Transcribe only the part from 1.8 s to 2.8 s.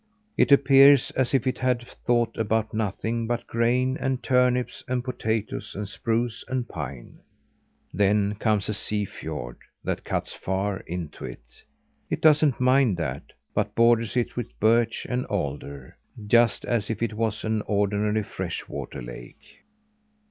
thought about